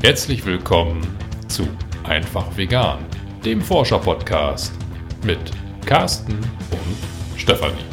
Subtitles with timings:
[0.00, 1.04] Herzlich willkommen
[1.48, 1.66] zu
[2.04, 3.00] Einfach Vegan,
[3.44, 4.72] dem Forscher-Podcast
[5.24, 5.38] mit
[5.86, 6.38] Carsten
[6.70, 7.84] und Stefanie.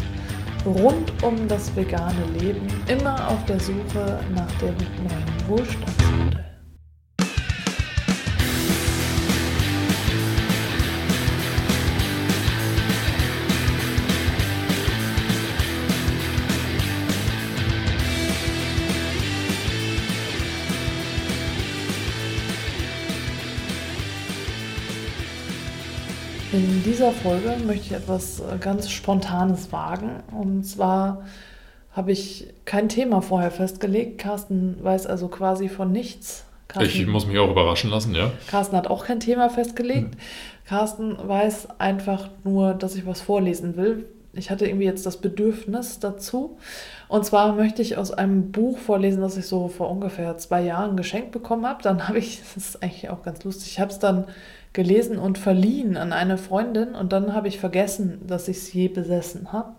[0.64, 6.25] Rund um das vegane Leben, immer auf der Suche nach dem neuen Wohlstandsmodell.
[26.86, 30.24] Dieser Folge möchte ich etwas äh, ganz Spontanes wagen.
[30.32, 31.24] Und zwar
[31.92, 34.20] habe ich kein Thema vorher festgelegt.
[34.20, 36.46] Carsten weiß also quasi von nichts.
[36.68, 38.32] Carsten, ich muss mich auch überraschen lassen, ja.
[38.48, 40.14] Carsten hat auch kein Thema festgelegt.
[40.14, 40.22] Hm.
[40.66, 44.06] Carsten weiß einfach nur, dass ich was vorlesen will.
[44.34, 46.58] Ich hatte irgendwie jetzt das Bedürfnis dazu.
[47.08, 50.98] Und zwar möchte ich aus einem Buch vorlesen, das ich so vor ungefähr zwei Jahren
[50.98, 51.82] geschenkt bekommen habe.
[51.82, 54.26] Dann habe ich, das ist eigentlich auch ganz lustig, ich habe es dann
[54.76, 58.90] gelesen und verliehen an eine Freundin und dann habe ich vergessen, dass ich es je
[58.90, 59.74] besessen habe.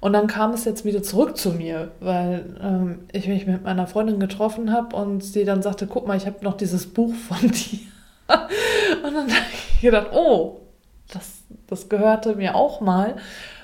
[0.00, 3.86] Und dann kam es jetzt wieder zurück zu mir, weil ähm, ich mich mit meiner
[3.86, 7.38] Freundin getroffen habe und sie dann sagte, guck mal, ich habe noch dieses Buch von
[7.52, 7.78] dir.
[9.04, 10.62] und dann habe ich gedacht, oh,
[11.12, 13.16] das, das gehörte mir auch mal.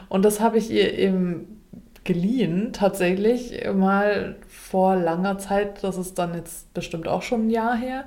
[0.08, 1.62] Und das habe ich ihr eben
[2.04, 5.82] geliehen, tatsächlich mal vor langer Zeit.
[5.82, 8.04] Das ist dann jetzt bestimmt auch schon ein Jahr her.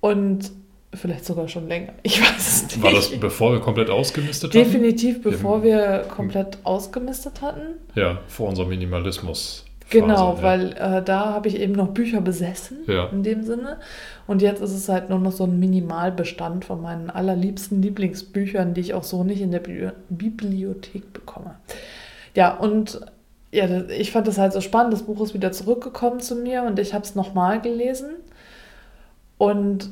[0.00, 0.50] Und
[0.94, 1.94] Vielleicht sogar schon länger.
[2.02, 2.82] Ich weiß es nicht.
[2.82, 4.64] War das bevor wir komplett ausgemistet hatten?
[4.64, 7.78] Definitiv bevor wir komplett ausgemistet hatten.
[7.94, 9.64] Ja, vor unserem Minimalismus.
[9.88, 10.42] Genau, ja.
[10.42, 13.06] weil äh, da habe ich eben noch Bücher besessen, ja.
[13.06, 13.78] in dem Sinne.
[14.26, 18.80] Und jetzt ist es halt nur noch so ein Minimalbestand von meinen allerliebsten Lieblingsbüchern, die
[18.80, 21.56] ich auch so nicht in der Bi Bibliothek bekomme.
[22.34, 23.00] Ja, und
[23.50, 24.94] ja, ich fand das halt so spannend.
[24.94, 28.10] Das Buch ist wieder zurückgekommen zu mir und ich habe es nochmal gelesen.
[29.36, 29.90] Und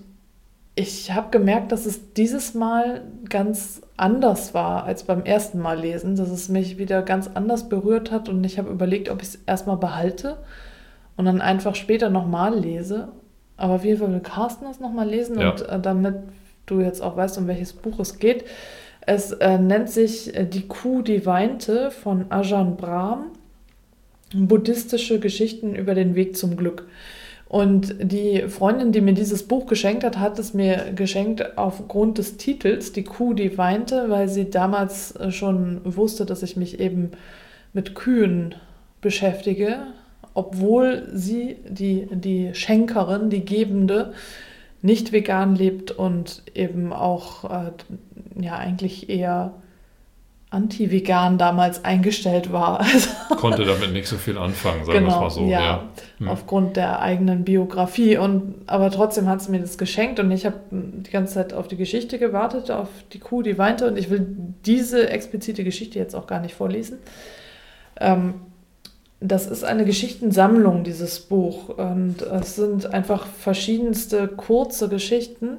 [0.74, 6.16] ich habe gemerkt, dass es dieses Mal ganz anders war als beim ersten Mal lesen,
[6.16, 9.38] dass es mich wieder ganz anders berührt hat und ich habe überlegt, ob ich es
[9.46, 10.38] erstmal behalte
[11.16, 13.08] und dann einfach später nochmal lese.
[13.56, 15.50] Aber auf jeden Fall will Carsten das nochmal lesen ja.
[15.50, 16.14] und äh, damit
[16.64, 18.44] du jetzt auch weißt, um welches Buch es geht.
[19.02, 23.32] Es äh, nennt sich äh, Die Kuh, die weinte von Ajahn Brahm.
[24.32, 26.86] Buddhistische Geschichten über den Weg zum Glück.
[27.50, 32.36] Und die Freundin, die mir dieses Buch geschenkt hat, hat es mir geschenkt aufgrund des
[32.36, 37.10] Titels, Die Kuh, die weinte, weil sie damals äh, schon wusste, dass ich mich eben
[37.72, 38.54] mit Kühen
[39.00, 39.78] beschäftige,
[40.32, 44.12] obwohl sie, die, die Schenkerin, die Gebende,
[44.80, 47.72] nicht vegan lebt und eben auch äh,
[48.40, 49.54] ja eigentlich eher
[50.50, 52.80] anti-vegan damals eingestellt war.
[52.80, 55.46] Also Konnte damit nicht so viel anfangen, sagen genau, wir es mal so.
[55.46, 55.88] Ja, ja.
[56.18, 56.28] Hm.
[56.28, 58.16] aufgrund der eigenen Biografie.
[58.18, 61.68] Und, aber trotzdem hat sie mir das geschenkt und ich habe die ganze Zeit auf
[61.68, 63.86] die Geschichte gewartet, auf die Kuh, die weinte.
[63.86, 64.26] Und ich will
[64.66, 66.98] diese explizite Geschichte jetzt auch gar nicht vorlesen.
[68.00, 68.34] Ähm,
[69.20, 71.68] das ist eine Geschichtensammlung, dieses Buch.
[71.68, 75.58] Und es sind einfach verschiedenste kurze Geschichten,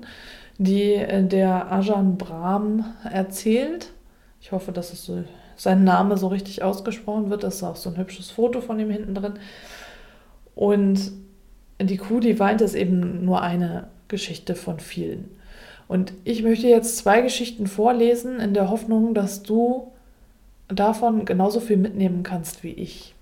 [0.58, 3.94] die der Ajahn Brahm erzählt
[4.42, 5.24] ich hoffe, dass es so,
[5.56, 7.44] sein Name so richtig ausgesprochen wird.
[7.44, 9.34] Das ist auch so ein hübsches Foto von ihm hinten drin.
[10.56, 11.12] Und
[11.80, 15.30] die Kuh, die weint, ist eben nur eine Geschichte von vielen.
[15.88, 19.92] Und ich möchte jetzt zwei Geschichten vorlesen, in der Hoffnung, dass du
[20.68, 23.14] davon genauso viel mitnehmen kannst wie ich.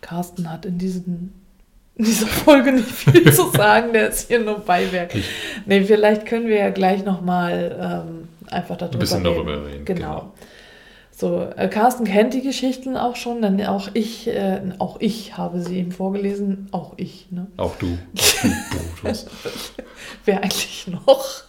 [0.00, 1.32] Carsten hat in, diesen,
[1.96, 5.14] in dieser Folge nicht viel zu sagen, der ist hier nur Beiwerk.
[5.66, 7.76] Nee, vielleicht können wir ja gleich nochmal
[8.06, 9.46] ähm, einfach darüber Ein bisschen reden.
[9.46, 9.84] darüber reden.
[9.84, 9.98] Genau.
[10.00, 10.32] genau.
[11.18, 15.62] So, äh, Carsten kennt die Geschichten auch schon, denn auch ich, äh, auch ich habe
[15.62, 17.46] sie ihm vorgelesen, auch ich, ne?
[17.56, 17.96] Auch du.
[20.26, 21.44] Wer eigentlich noch?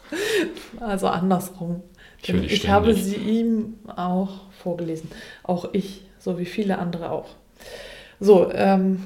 [0.79, 1.83] Also andersrum.
[2.21, 5.11] Ich, ich habe sie ihm auch vorgelesen.
[5.43, 7.27] Auch ich, so wie viele andere auch.
[8.21, 9.03] So, ähm.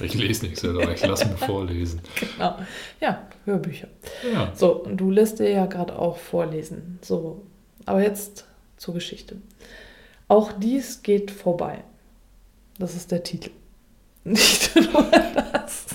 [0.00, 2.00] Ich lese nichts, aber ich lasse mir vorlesen.
[2.18, 2.56] Genau.
[3.00, 3.88] Ja, Hörbücher.
[4.30, 4.52] Ja.
[4.54, 6.98] So, und du lässt dir ja gerade auch vorlesen.
[7.00, 7.42] So,
[7.86, 8.44] aber jetzt
[8.76, 9.36] zur Geschichte.
[10.28, 11.84] Auch dies geht vorbei.
[12.78, 13.50] Das ist der Titel.
[14.24, 15.06] Nicht nur
[15.52, 15.86] das.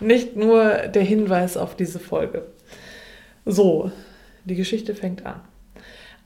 [0.00, 2.46] Nicht nur der Hinweis auf diese Folge.
[3.46, 3.92] So,
[4.44, 5.40] die Geschichte fängt an.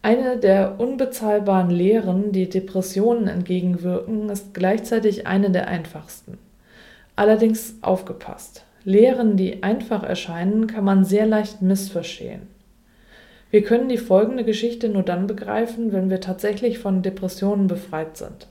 [0.01, 6.39] Eine der unbezahlbaren Lehren, die Depressionen entgegenwirken, ist gleichzeitig eine der einfachsten.
[7.17, 8.65] Allerdings aufgepasst.
[8.85, 12.43] Lehren, die einfach erscheinen, kann man sehr leicht missverstehen.
[13.51, 18.49] Wir können die folgende Geschichte nur dann begreifen, wenn wir tatsächlich von Depressionen befreit sind.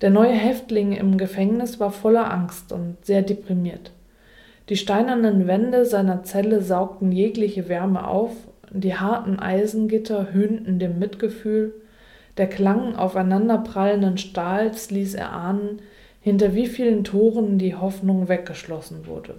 [0.00, 3.92] Der neue Häftling im Gefängnis war voller Angst und sehr deprimiert.
[4.70, 8.30] Die steinernen Wände seiner Zelle saugten jegliche Wärme auf,
[8.70, 11.74] die harten Eisengitter höhnten dem Mitgefühl,
[12.36, 15.80] der Klang aufeinanderprallenden Stahls ließ erahnen,
[16.20, 19.36] hinter wie vielen Toren die Hoffnung weggeschlossen wurde.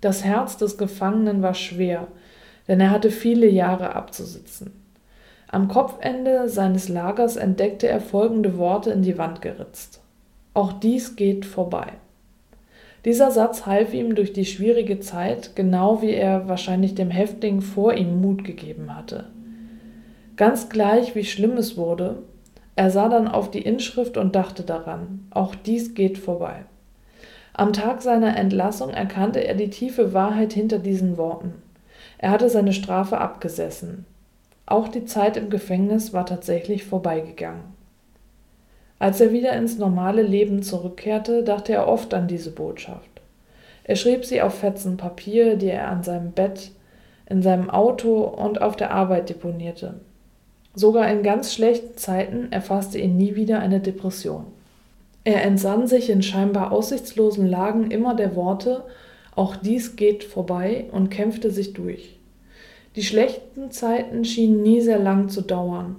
[0.00, 2.08] Das Herz des Gefangenen war schwer,
[2.68, 4.72] denn er hatte viele Jahre abzusitzen.
[5.50, 10.00] Am Kopfende seines Lagers entdeckte er folgende Worte in die Wand geritzt.
[10.52, 11.92] Auch dies geht vorbei.
[13.04, 17.94] Dieser Satz half ihm durch die schwierige Zeit, genau wie er wahrscheinlich dem Häftling vor
[17.94, 19.26] ihm Mut gegeben hatte.
[20.36, 22.22] Ganz gleich, wie schlimm es wurde,
[22.78, 26.64] er sah dann auf die Inschrift und dachte daran, auch dies geht vorbei.
[27.52, 31.54] Am Tag seiner Entlassung erkannte er die tiefe Wahrheit hinter diesen Worten.
[32.18, 34.06] Er hatte seine Strafe abgesessen.
[34.64, 37.64] Auch die Zeit im Gefängnis war tatsächlich vorbeigegangen.
[39.00, 43.10] Als er wieder ins normale Leben zurückkehrte, dachte er oft an diese Botschaft.
[43.82, 46.70] Er schrieb sie auf Fetzen Papier, die er an seinem Bett,
[47.28, 49.94] in seinem Auto und auf der Arbeit deponierte.
[50.78, 54.44] Sogar in ganz schlechten Zeiten erfasste ihn nie wieder eine Depression.
[55.24, 58.84] Er entsann sich in scheinbar aussichtslosen Lagen immer der Worte
[59.34, 62.16] Auch dies geht vorbei und kämpfte sich durch.
[62.94, 65.96] Die schlechten Zeiten schienen nie sehr lang zu dauern,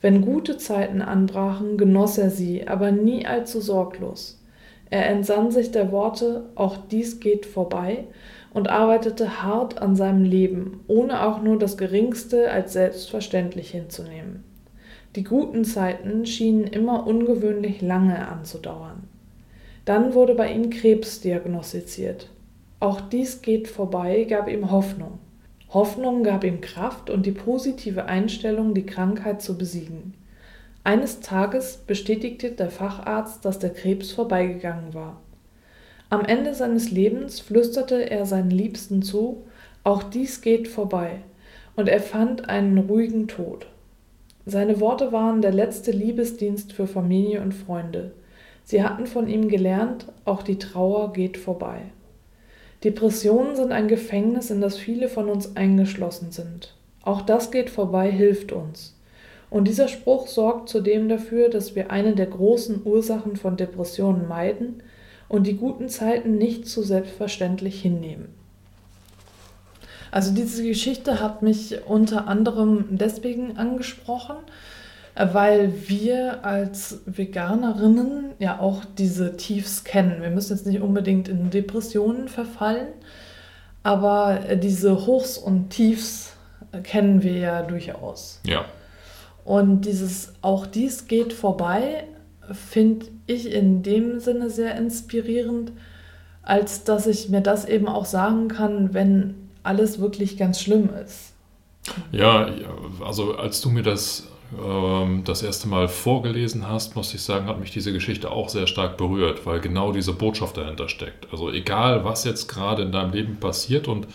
[0.00, 4.40] wenn gute Zeiten anbrachen, genoss er sie, aber nie allzu sorglos.
[4.88, 8.04] Er entsann sich der Worte, auch dies geht vorbei,
[8.54, 14.44] und arbeitete hart an seinem Leben, ohne auch nur das geringste als selbstverständlich hinzunehmen.
[15.16, 19.04] Die guten Zeiten schienen immer ungewöhnlich lange anzudauern.
[19.84, 22.28] Dann wurde bei ihm Krebs diagnostiziert.
[22.80, 25.18] Auch dies geht vorbei gab ihm Hoffnung.
[25.70, 30.14] Hoffnung gab ihm Kraft und die positive Einstellung, die Krankheit zu besiegen.
[30.84, 35.21] Eines Tages bestätigte der Facharzt, dass der Krebs vorbeigegangen war.
[36.12, 39.46] Am Ende seines Lebens flüsterte er seinen Liebsten zu,
[39.82, 41.22] auch dies geht vorbei,
[41.74, 43.66] und er fand einen ruhigen Tod.
[44.44, 48.12] Seine Worte waren der letzte Liebesdienst für Familie und Freunde.
[48.62, 51.80] Sie hatten von ihm gelernt, auch die Trauer geht vorbei.
[52.84, 56.76] Depressionen sind ein Gefängnis, in das viele von uns eingeschlossen sind.
[57.00, 59.00] Auch das geht vorbei, hilft uns.
[59.48, 64.82] Und dieser Spruch sorgt zudem dafür, dass wir eine der großen Ursachen von Depressionen meiden
[65.32, 68.28] und die guten Zeiten nicht zu selbstverständlich hinnehmen.
[70.10, 74.36] Also diese Geschichte hat mich unter anderem deswegen angesprochen,
[75.16, 80.20] weil wir als Veganerinnen ja auch diese Tiefs kennen.
[80.20, 82.88] Wir müssen jetzt nicht unbedingt in Depressionen verfallen,
[83.82, 86.34] aber diese Hochs und Tiefs
[86.82, 88.38] kennen wir ja durchaus.
[88.44, 88.66] Ja.
[89.46, 92.04] Und dieses auch dies geht vorbei,
[92.54, 95.72] finde ich in dem Sinne sehr inspirierend,
[96.42, 101.32] als dass ich mir das eben auch sagen kann, wenn alles wirklich ganz schlimm ist.
[102.10, 102.48] Ja,
[103.04, 104.28] also als du mir das
[104.60, 108.66] ähm, das erste Mal vorgelesen hast, muss ich sagen, hat mich diese Geschichte auch sehr
[108.66, 111.32] stark berührt, weil genau diese Botschaft dahinter steckt.
[111.32, 114.06] Also egal, was jetzt gerade in deinem Leben passiert und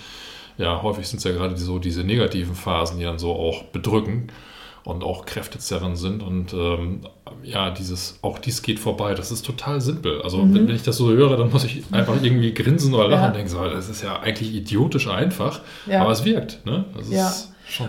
[0.58, 4.28] ja, häufig sind es ja gerade so diese negativen Phasen, die dann so auch bedrücken
[4.88, 7.02] und auch kräftezerrend sind und ähm,
[7.44, 10.22] ja, dieses, auch dies geht vorbei, das ist total simpel.
[10.22, 10.56] Also mhm.
[10.56, 13.28] wenn, wenn, ich das so höre, dann muss ich einfach irgendwie grinsen oder lachen ja.
[13.28, 16.02] und denken, so, das ist ja eigentlich idiotisch einfach, ja.
[16.02, 16.66] aber es wirkt.
[16.66, 16.86] Ne?
[16.96, 17.34] Das ja.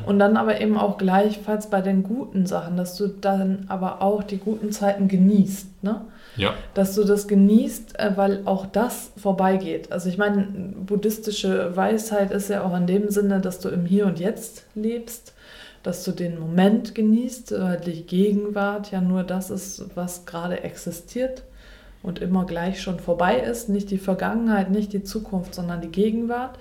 [0.06, 4.25] Und dann aber eben auch gleichfalls bei den guten Sachen, dass du dann aber auch
[4.25, 6.00] die guten Zeiten genießt, ne?
[6.34, 6.54] Ja.
[6.75, 9.92] Dass du das genießt, äh, weil auch das vorbeigeht.
[9.92, 10.49] Also ich meine,
[10.84, 15.32] buddhistische Weisheit ist ja auch in dem Sinne, dass du im Hier und Jetzt lebst,
[15.88, 21.45] dass du den Moment genießt, weil die Gegenwart ja nur das ist, was gerade existiert
[22.02, 23.71] und immer gleich schon vorbei ist.
[23.71, 26.59] Nicht die Vergangenheit, nicht die Zukunft, sondern die Gegenwart.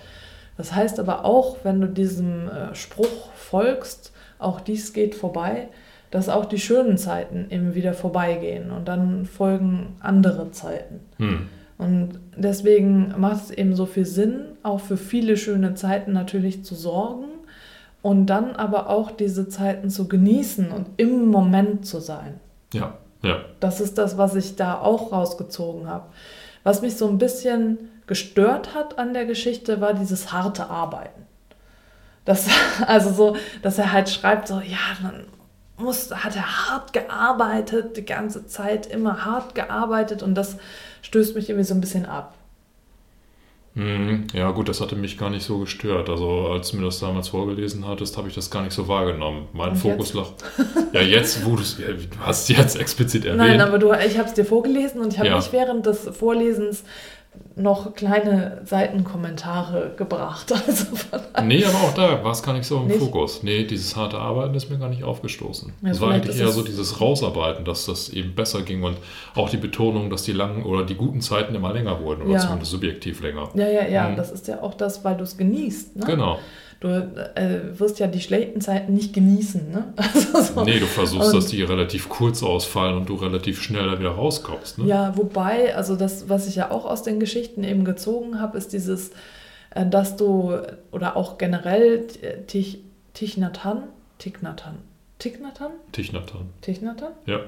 [0.55, 5.67] Das heißt aber auch, wenn du diesem äh, Spruch folgst, auch dies geht vorbei,
[6.09, 11.01] dass auch die schönen Zeiten eben wieder vorbeigehen und dann folgen andere Zeiten.
[11.17, 11.49] Hm.
[11.77, 16.75] Und deswegen macht es eben so viel Sinn, auch für viele schöne Zeiten natürlich zu
[16.75, 17.25] sorgen
[18.07, 22.39] und dann aber auch diese Zeiten zu genießen und im Moment zu sein.
[22.71, 23.41] Ja, ja.
[23.59, 26.05] Das ist das, was ich da auch rausgezogen habe.
[26.63, 31.23] Was mich so ein bisschen gestört hat an der Geschichte, war dieses harte Arbeiten.
[32.23, 32.47] Das,
[32.87, 35.25] also so, dass er halt schreibt, so, ja, dann
[35.75, 40.55] muss, hat er hart gearbeitet, die ganze Zeit immer hart gearbeitet und das
[41.01, 42.36] stößt mich irgendwie so ein bisschen ab.
[43.77, 44.25] Mhm.
[44.33, 46.09] Ja, gut, das hatte mich gar nicht so gestört.
[46.09, 49.47] Also, als du mir das damals vorgelesen hattest, habe ich das gar nicht so wahrgenommen.
[49.53, 50.29] Mein Und Fokus lag.
[50.93, 51.61] Ja, jetzt, wo du
[52.21, 53.37] hast jetzt explizit erwähnt.
[53.37, 55.35] Nein, aber du, ich habe es dir vorgelesen und ich habe ja.
[55.35, 56.83] mich während des Vorlesens
[57.55, 60.53] noch kleine Seitenkommentare gebracht.
[60.67, 60.85] Also
[61.43, 62.99] nee, aber auch da war es gar nicht so im nicht?
[62.99, 63.41] Fokus.
[63.43, 65.71] Nee, dieses harte Arbeiten ist mir gar nicht aufgestoßen.
[65.81, 68.97] Ja, es war eigentlich eher so dieses Rausarbeiten, dass das eben besser ging und
[69.35, 72.39] auch die Betonung, dass die langen oder die guten Zeiten immer länger wurden oder ja.
[72.39, 73.49] zumindest subjektiv länger.
[73.53, 74.15] Ja, ja, ja, mhm.
[74.17, 75.97] das ist ja auch das, weil du es genießt.
[75.97, 76.05] Ne?
[76.05, 76.39] Genau.
[76.79, 79.71] Du äh, wirst ja die schlechten Zeiten nicht genießen.
[79.71, 79.93] Ne?
[79.97, 80.63] Also so.
[80.63, 84.11] Nee, du versuchst, und, dass die relativ kurz ausfallen und du relativ schnell da wieder
[84.11, 84.77] rauskommst.
[84.77, 84.85] Ne?
[84.85, 88.73] Ja, wobei, also das, was ich ja auch aus den Geschichten eben gezogen habe, ist
[88.73, 89.11] dieses,
[89.71, 90.55] äh, dass du,
[90.91, 92.05] oder auch generell
[92.45, 92.79] Tich,
[93.13, 93.83] Tichnatan,
[94.19, 94.77] Tichnatan,
[95.19, 95.71] Tichnatan?
[95.91, 96.49] Tichnatan.
[96.61, 97.13] Tichnatan?
[97.25, 97.39] Ja.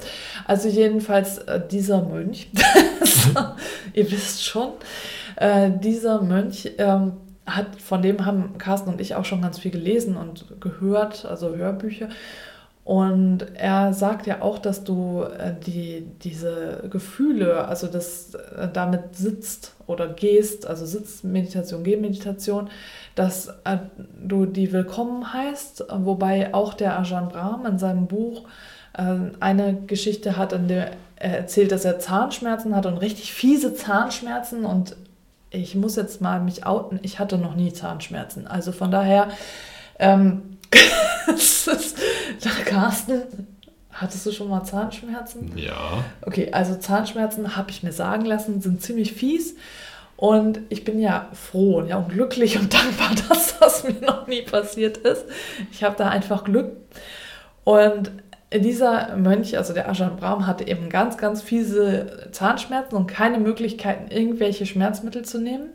[0.45, 2.49] Also jedenfalls äh, dieser Mönch,
[3.93, 4.71] ihr wisst schon,
[5.35, 7.13] äh, dieser Mönch ähm,
[7.55, 11.55] hat, von dem haben Carsten und ich auch schon ganz viel gelesen und gehört, also
[11.55, 12.09] Hörbücher.
[12.89, 19.15] Und er sagt ja auch, dass du äh, die, diese Gefühle, also das äh, damit
[19.15, 22.69] sitzt oder gehst, also Sitzmeditation, Gehmeditation,
[23.13, 23.77] dass äh,
[24.25, 28.45] du die willkommen heißt, wobei auch der Ajahn Brahm in seinem Buch
[29.39, 34.65] eine Geschichte hat, in der er erzählt, dass er Zahnschmerzen hat und richtig fiese Zahnschmerzen
[34.65, 34.95] und
[35.51, 38.47] ich muss jetzt mal mich outen, ich hatte noch nie Zahnschmerzen.
[38.47, 39.29] Also von daher,
[39.97, 40.57] ähm,
[42.65, 43.23] Carsten,
[43.91, 45.57] hattest du schon mal Zahnschmerzen?
[45.57, 46.03] Ja.
[46.21, 49.55] Okay, also Zahnschmerzen habe ich mir sagen lassen, sind ziemlich fies.
[50.15, 54.41] Und ich bin ja froh ja, und glücklich und dankbar, dass das mir noch nie
[54.41, 55.25] passiert ist.
[55.71, 56.73] Ich habe da einfach Glück.
[57.63, 58.11] Und
[58.53, 64.09] dieser Mönch, also der Ajahn Brahm, hatte eben ganz, ganz fiese Zahnschmerzen und keine Möglichkeiten,
[64.11, 65.69] irgendwelche Schmerzmittel zu nehmen,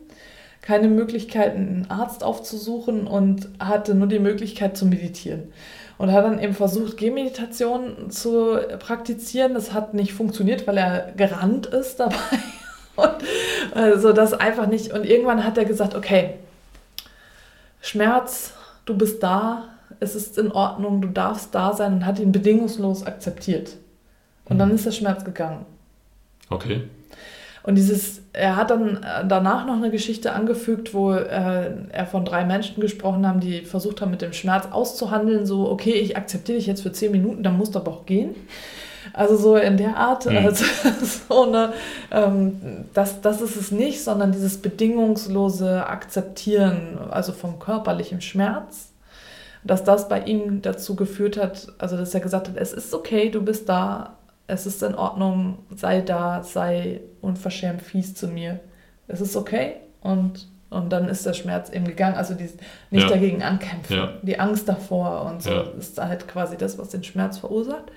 [0.60, 5.52] keine Möglichkeiten, einen Arzt aufzusuchen und hatte nur die Möglichkeit zu meditieren.
[5.96, 9.54] Und hat dann eben versucht, Gehmeditation zu praktizieren.
[9.54, 12.16] Das hat nicht funktioniert, weil er gerannt ist dabei.
[12.96, 13.14] Und
[13.74, 14.92] also das einfach nicht.
[14.92, 16.34] Und irgendwann hat er gesagt, okay,
[17.80, 18.54] Schmerz,
[18.86, 19.68] du bist da,
[20.00, 23.76] es ist in Ordnung, du darfst da sein und hat ihn bedingungslos akzeptiert.
[24.46, 24.58] Und mhm.
[24.58, 25.64] dann ist der Schmerz gegangen.
[26.50, 26.82] Okay.
[27.62, 32.26] Und dieses, er hat dann äh, danach noch eine Geschichte angefügt, wo äh, er von
[32.26, 36.58] drei Menschen gesprochen haben, die versucht haben, mit dem Schmerz auszuhandeln, so, okay, ich akzeptiere
[36.58, 38.34] dich jetzt für zehn Minuten, dann musst du aber auch gehen.
[39.14, 40.36] Also so in der Art, mhm.
[40.36, 40.64] also,
[41.28, 41.72] so eine,
[42.10, 42.60] ähm,
[42.92, 48.90] das, das ist es nicht, sondern dieses bedingungslose Akzeptieren, also vom körperlichen Schmerz
[49.64, 53.30] dass das bei ihm dazu geführt hat, also dass er gesagt hat, es ist okay,
[53.30, 58.60] du bist da, es ist in Ordnung, sei da, sei unverschämt fies zu mir.
[59.08, 62.16] Es ist okay und, und dann ist der Schmerz eben gegangen.
[62.16, 62.50] Also die,
[62.90, 63.08] nicht ja.
[63.08, 64.12] dagegen ankämpfen, ja.
[64.22, 65.62] die Angst davor und so ja.
[65.78, 67.90] ist halt quasi das, was den Schmerz verursacht.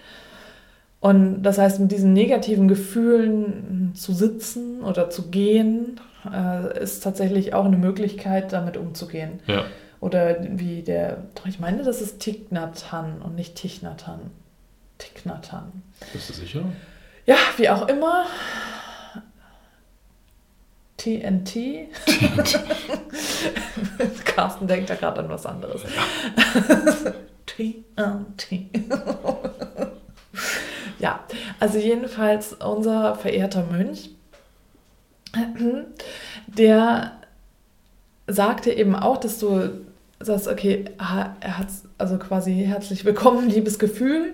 [0.99, 5.99] Und das heißt, mit diesen negativen Gefühlen zu sitzen oder zu gehen,
[6.33, 9.39] äh, ist tatsächlich auch eine Möglichkeit, damit umzugehen.
[9.45, 9.65] Ja.
[9.99, 14.31] Oder wie der, ich meine, das ist Tignatan und nicht Tichnatan.
[14.97, 15.83] Tignatan.
[16.13, 16.63] Bist du sicher?
[17.25, 18.25] Ja, wie auch immer.
[20.97, 21.89] TNT.
[24.25, 25.83] Carsten denkt ja gerade an was anderes.
[25.83, 25.89] Ja.
[27.45, 28.65] TNT.
[30.99, 31.23] ja,
[31.59, 34.09] also jedenfalls unser verehrter Mönch,
[36.47, 37.11] der
[38.27, 39.85] sagte eben auch, dass du
[40.19, 44.33] sagst, okay, er hat also quasi herzlich willkommen, liebes Gefühl,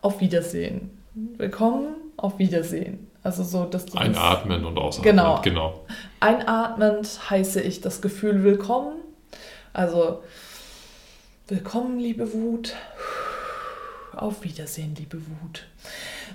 [0.00, 0.90] auf Wiedersehen.
[1.14, 3.10] Willkommen, auf Wiedersehen.
[3.22, 5.16] Also so, dass du Einatmen das, und ausatmen.
[5.16, 5.40] Genau.
[5.42, 5.86] genau.
[6.20, 8.94] Einatmend heiße ich das Gefühl willkommen.
[9.72, 10.22] Also
[11.48, 12.74] willkommen, liebe Wut.
[14.16, 15.66] Auf Wiedersehen, liebe Wut.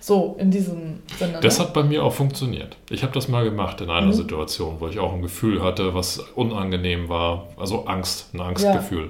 [0.05, 1.39] So, in diesem Sinne.
[1.41, 1.65] Das ne?
[1.65, 2.77] hat bei mir auch funktioniert.
[2.91, 4.13] Ich habe das mal gemacht in einer mhm.
[4.13, 7.47] Situation, wo ich auch ein Gefühl hatte, was unangenehm war.
[7.57, 9.05] Also Angst, ein Angstgefühl.
[9.05, 9.09] Ja.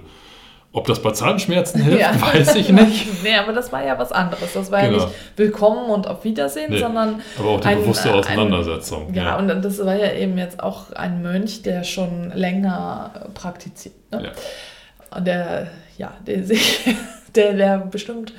[0.71, 2.21] Ob das bei Zahnschmerzen hilft, ja.
[2.21, 3.07] weiß ich nicht.
[3.25, 4.53] nee, aber das war ja was anderes.
[4.53, 4.99] Das war genau.
[4.99, 7.21] ja nicht willkommen und auf Wiedersehen, nee, sondern.
[7.37, 9.09] Aber auch die ein, bewusste Auseinandersetzung.
[9.09, 13.11] Ein, ja, ja, und das war ja eben jetzt auch ein Mönch, der schon länger
[13.33, 13.95] praktiziert.
[14.13, 14.23] Ne?
[14.23, 15.17] Ja.
[15.17, 16.85] Und der, ja, der sich,
[17.35, 18.31] der, der bestimmt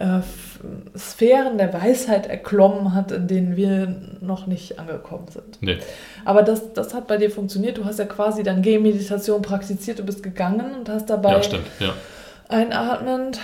[0.00, 0.22] äh,
[0.98, 5.58] Sphären der Weisheit erklommen hat, in denen wir noch nicht angekommen sind.
[5.60, 5.78] Nee.
[6.24, 7.76] Aber das, das hat bei dir funktioniert.
[7.78, 11.66] Du hast ja quasi dann Gehmeditation praktiziert, du bist gegangen und hast dabei ja, stimmt.
[11.80, 11.92] Ja.
[12.48, 13.40] einatmend,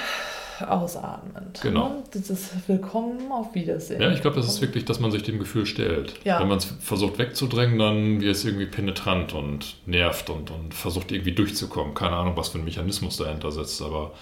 [0.67, 1.61] ausatmend.
[1.63, 1.89] Genau.
[1.91, 2.03] Ne?
[2.15, 4.01] Dieses Willkommen auf Wiedersehen.
[4.01, 6.15] Ja, ich glaube, das ist wirklich, dass man sich dem Gefühl stellt.
[6.25, 6.41] Ja.
[6.41, 11.13] Wenn man es versucht wegzudrängen, dann wird es irgendwie penetrant und nervt und, und versucht
[11.13, 11.93] irgendwie durchzukommen.
[11.95, 14.13] Keine Ahnung, was für ein Mechanismus dahinter sitzt, aber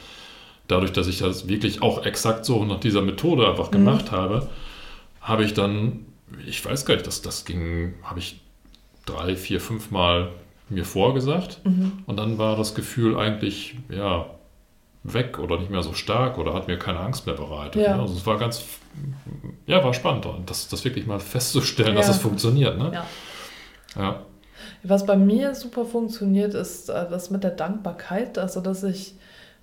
[0.69, 4.17] dadurch, dass ich das wirklich auch exakt so nach dieser Methode einfach gemacht mhm.
[4.17, 4.49] habe,
[5.21, 6.07] habe ich dann,
[6.47, 8.41] ich weiß gar nicht, das, das ging, habe ich
[9.07, 10.31] drei, vier, fünf Mal
[10.69, 11.61] mir vorgesagt.
[11.65, 11.93] Mhm.
[12.07, 14.27] Und dann war das Gefühl eigentlich, ja,
[15.03, 17.83] weg oder nicht mehr so stark oder hat mir keine Angst mehr bereitet.
[17.83, 17.97] Ja.
[17.97, 18.03] Ne?
[18.03, 18.65] Also es war ganz,
[19.67, 22.13] ja, war spannend, das, das wirklich mal festzustellen, dass Ja.
[22.13, 22.79] es funktioniert.
[22.79, 22.91] Ne?
[22.95, 23.07] Ja.
[23.97, 24.23] Ja.
[24.83, 28.39] Was bei mir super funktioniert, ist äh, das mit der Dankbarkeit.
[28.39, 29.15] Also, dass ich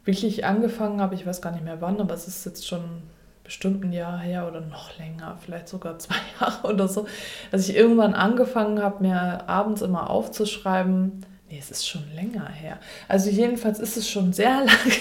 [0.06, 3.04] wirklich angefangen habe, ich weiß gar nicht mehr wann, aber es ist jetzt schon
[3.44, 7.08] bestimmt ein Jahr her oder noch länger, vielleicht sogar zwei Jahre oder so,
[7.52, 11.26] dass ich irgendwann angefangen habe, mir abends immer aufzuschreiben.
[11.50, 12.78] Nee, es ist schon länger her.
[13.08, 14.96] Also, jedenfalls ist es schon sehr lange.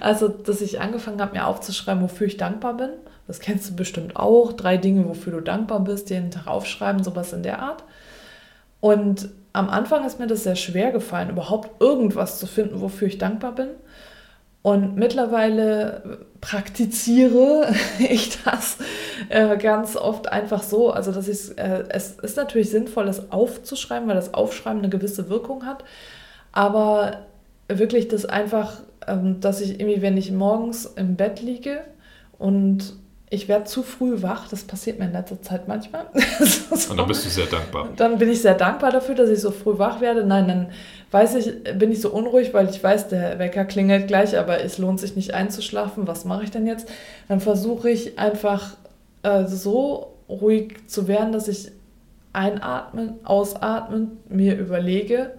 [0.00, 2.90] Also, dass ich angefangen habe, mir aufzuschreiben, wofür ich dankbar bin.
[3.26, 4.52] Das kennst du bestimmt auch.
[4.52, 7.84] Drei Dinge, wofür du dankbar bist, jeden Tag aufschreiben, sowas in der Art.
[8.80, 13.18] Und am Anfang ist mir das sehr schwer gefallen, überhaupt irgendwas zu finden, wofür ich
[13.18, 13.68] dankbar bin.
[14.62, 18.78] Und mittlerweile praktiziere ich das
[19.28, 24.08] äh, ganz oft einfach so, also dass ich äh, es ist natürlich sinnvoll, das aufzuschreiben,
[24.08, 25.84] weil das Aufschreiben eine gewisse Wirkung hat,
[26.50, 27.20] aber
[27.68, 31.82] wirklich das einfach, ähm, dass ich irgendwie, wenn ich morgens im Bett liege
[32.38, 32.94] und
[33.34, 36.06] ich werde zu früh wach, das passiert mir in letzter Zeit manchmal.
[36.40, 36.74] So.
[36.90, 37.88] Und dann bist du sehr dankbar.
[37.96, 40.24] Dann bin ich sehr dankbar dafür, dass ich so früh wach werde.
[40.24, 40.66] Nein, dann
[41.10, 44.78] weiß ich, bin ich so unruhig, weil ich weiß, der Wecker klingelt gleich, aber es
[44.78, 46.06] lohnt sich nicht einzuschlafen.
[46.06, 46.88] Was mache ich denn jetzt?
[47.28, 48.76] Dann versuche ich einfach
[49.22, 51.72] äh, so ruhig zu werden, dass ich
[52.32, 55.32] einatmen, ausatmen, mir überlege,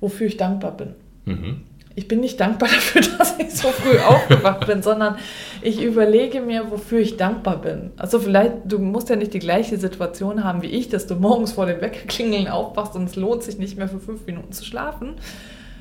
[0.00, 0.94] wofür ich dankbar bin.
[1.24, 1.62] Mhm.
[1.96, 5.16] Ich bin nicht dankbar dafür, dass ich so früh aufgewacht bin, sondern
[5.62, 7.92] ich überlege mir, wofür ich dankbar bin.
[7.96, 11.52] Also vielleicht, du musst ja nicht die gleiche Situation haben wie ich, dass du morgens
[11.52, 15.14] vor dem Weckerklingeln aufwachst und es lohnt sich nicht mehr für fünf Minuten zu schlafen.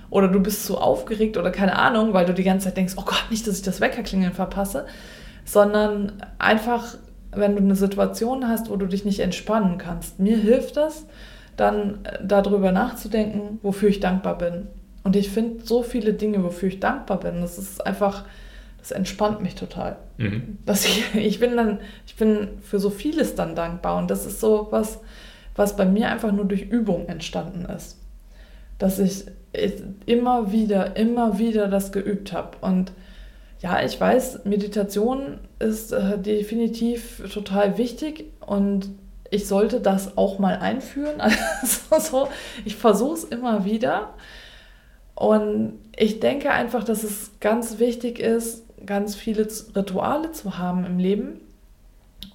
[0.09, 3.03] Oder du bist zu aufgeregt oder keine Ahnung, weil du die ganze Zeit denkst, oh
[3.03, 4.85] Gott, nicht, dass ich das Weckerklingeln verpasse.
[5.43, 6.95] Sondern einfach,
[7.31, 10.19] wenn du eine Situation hast, wo du dich nicht entspannen kannst.
[10.19, 11.07] Mir hilft das,
[11.57, 14.67] dann äh, darüber nachzudenken, wofür ich dankbar bin.
[15.03, 17.41] Und ich finde so viele Dinge, wofür ich dankbar bin.
[17.41, 18.25] Das ist einfach,
[18.79, 19.97] das entspannt mich total.
[20.17, 20.59] Mhm.
[20.65, 23.97] Dass ich, ich bin dann, ich bin für so vieles dann dankbar.
[23.97, 24.99] Und das ist so was,
[25.55, 27.97] was bei mir einfach nur durch Übung entstanden ist.
[28.79, 29.25] Dass ich
[30.05, 32.57] immer wieder, immer wieder das geübt habe.
[32.61, 32.91] Und
[33.59, 38.89] ja, ich weiß, Meditation ist äh, definitiv total wichtig und
[39.29, 41.21] ich sollte das auch mal einführen.
[41.89, 42.27] Also so,
[42.65, 44.13] ich versuche es immer wieder.
[45.15, 50.97] Und ich denke einfach, dass es ganz wichtig ist, ganz viele Rituale zu haben im
[50.99, 51.39] Leben,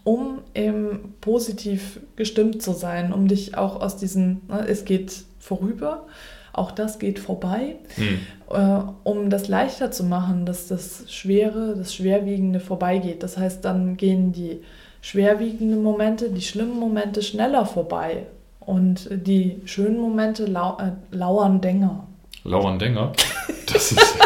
[0.04, 6.06] um eben positiv gestimmt zu sein, um dich auch aus diesen, ne, es geht vorüber,
[6.52, 8.18] auch das geht vorbei, Mhm.
[8.50, 13.22] äh, um das leichter zu machen, dass das Schwere, das Schwerwiegende vorbeigeht.
[13.22, 14.60] Das heißt, dann gehen die
[15.00, 18.26] schwerwiegenden Momente, die schlimmen Momente schneller vorbei
[18.60, 22.07] und die schönen Momente lau äh, lauern länger.
[22.44, 23.12] Lauern Denger.
[23.70, 24.16] Das ist.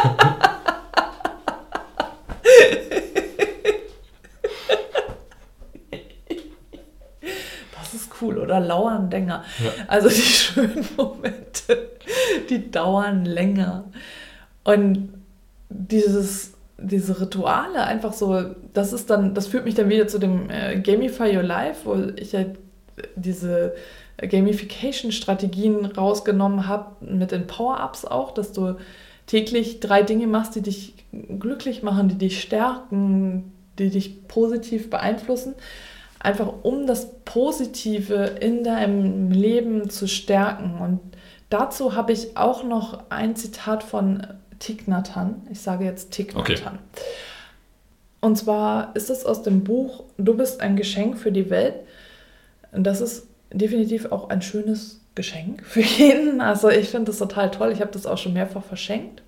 [7.72, 9.42] Das ist cool, oder lauern länger.
[9.58, 9.70] Ja.
[9.88, 11.90] Also die schönen Momente,
[12.48, 13.86] die dauern länger.
[14.62, 15.12] Und
[15.68, 20.48] dieses, diese Rituale einfach so, das ist dann, das führt mich dann wieder zu dem
[20.48, 22.44] äh, Gamify Your Life, wo ich ja
[23.16, 23.74] diese
[24.28, 28.76] Gamification-Strategien rausgenommen habe, mit den Power-Ups auch, dass du
[29.26, 30.94] täglich drei Dinge machst, die dich
[31.38, 35.54] glücklich machen, die dich stärken, die dich positiv beeinflussen.
[36.18, 40.78] Einfach um das Positive in deinem Leben zu stärken.
[40.80, 41.00] Und
[41.50, 44.26] dazu habe ich auch noch ein Zitat von
[44.58, 45.42] Thich Nhat Hanh.
[45.50, 46.58] Ich sage jetzt Thich Nhat Okay.
[48.20, 51.74] Und zwar ist es aus dem Buch Du bist ein Geschenk für die Welt.
[52.70, 56.40] Und das ist definitiv auch ein schönes Geschenk für jeden.
[56.40, 57.72] Also ich finde das total toll.
[57.72, 59.22] Ich habe das auch schon mehrfach verschenkt.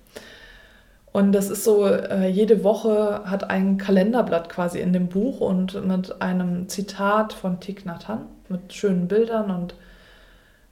[1.11, 5.85] Und das ist so, äh, jede Woche hat ein Kalenderblatt quasi in dem Buch und
[5.87, 9.75] mit einem Zitat von Thich Nhat Hanh, mit schönen Bildern und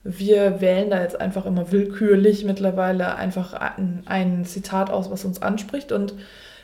[0.04, 5.42] wir wählen da jetzt einfach immer willkürlich mittlerweile einfach ein, ein Zitat aus, was uns
[5.42, 5.94] anspricht.
[5.94, 6.13] Und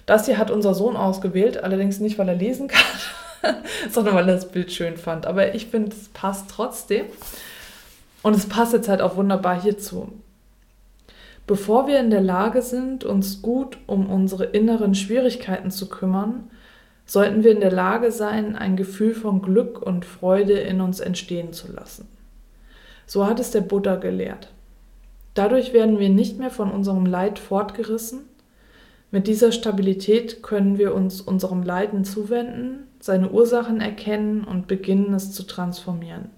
[0.06, 2.82] das hier hat unser Sohn ausgewählt, allerdings nicht, weil er lesen kann,
[3.90, 5.26] sondern weil er das Bild schön fand.
[5.26, 7.06] Aber ich finde, es passt trotzdem.
[8.22, 10.12] Und es passt jetzt halt auch wunderbar hierzu.
[11.48, 16.50] Bevor wir in der Lage sind, uns gut um unsere inneren Schwierigkeiten zu kümmern,
[17.06, 21.54] sollten wir in der Lage sein, ein Gefühl von Glück und Freude in uns entstehen
[21.54, 22.08] zu lassen.
[23.08, 24.52] So hat es der Buddha gelehrt.
[25.34, 28.20] Dadurch werden wir nicht mehr von unserem Leid fortgerissen.
[29.10, 35.32] Mit dieser Stabilität können wir uns unserem Leiden zuwenden, seine Ursachen erkennen und beginnen es
[35.32, 36.30] zu transformieren.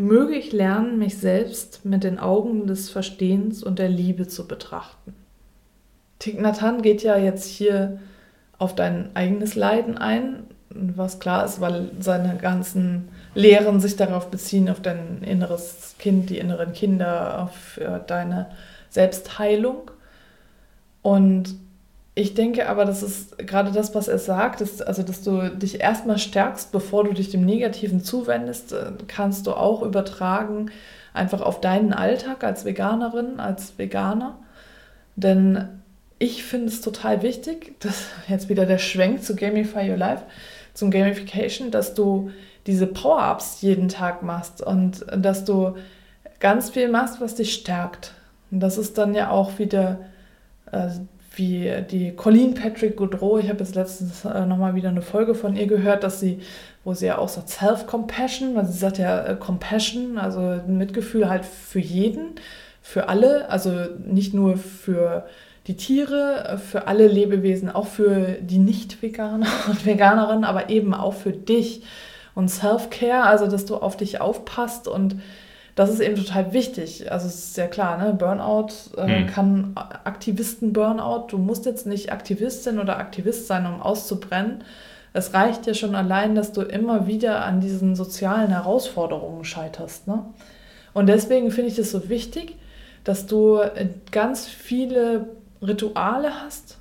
[0.00, 5.12] möge ich lernen, mich selbst mit den Augen des Verstehens und der Liebe zu betrachten.
[6.20, 6.36] Thich
[6.82, 7.98] geht ja jetzt hier
[8.58, 14.68] auf dein eigenes Leiden ein, was klar ist, weil seine ganzen Lehren sich darauf beziehen,
[14.68, 18.46] auf dein inneres Kind, die inneren Kinder, auf äh, deine
[18.90, 19.90] Selbstheilung.
[21.02, 21.56] Und
[22.18, 25.80] ich denke aber, das ist gerade das, was er sagt, ist, also dass du dich
[25.80, 30.72] erstmal stärkst, bevor du dich dem Negativen zuwendest, äh, kannst du auch übertragen
[31.14, 34.36] einfach auf deinen Alltag als Veganerin, als Veganer.
[35.14, 35.68] Denn
[36.18, 40.24] ich finde es total wichtig, dass jetzt wieder der Schwenk zu Gamify Your Life,
[40.74, 42.32] zum Gamification, dass du
[42.66, 45.76] diese Power-Ups jeden Tag machst und dass du
[46.40, 48.12] ganz viel machst, was dich stärkt.
[48.50, 50.00] Und das ist dann ja auch wieder
[50.72, 50.88] äh,
[51.38, 55.54] wie die Colleen Patrick Goudreau, ich habe jetzt letztens äh, nochmal wieder eine Folge von
[55.54, 56.40] ihr gehört, dass sie,
[56.84, 61.44] wo sie ja auch sagt, Self-Compassion, weil sie sagt ja äh, Compassion, also Mitgefühl halt
[61.44, 62.34] für jeden,
[62.82, 63.70] für alle, also
[64.04, 65.26] nicht nur für
[65.68, 71.14] die Tiere, äh, für alle Lebewesen, auch für die Nicht-Veganer und Veganerinnen, aber eben auch
[71.14, 71.82] für dich.
[72.34, 75.16] Und Self-Care, also dass du auf dich aufpasst und
[75.78, 77.12] das ist eben total wichtig.
[77.12, 78.12] Also es ist ja klar, ne?
[78.12, 79.26] Burnout äh, hm.
[79.28, 81.28] kann Aktivisten-Burnout.
[81.28, 84.64] Du musst jetzt nicht Aktivistin oder Aktivist sein, um auszubrennen.
[85.12, 90.08] Es reicht ja schon allein, dass du immer wieder an diesen sozialen Herausforderungen scheiterst.
[90.08, 90.24] Ne?
[90.94, 92.56] Und deswegen finde ich es so wichtig,
[93.04, 95.28] dass du äh, ganz viele
[95.62, 96.78] Rituale hast,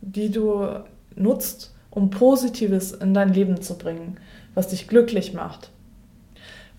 [0.00, 0.66] die du
[1.14, 4.16] nutzt, um Positives in dein Leben zu bringen,
[4.54, 5.68] was dich glücklich macht.